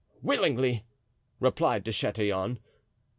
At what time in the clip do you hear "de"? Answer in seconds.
1.83-1.91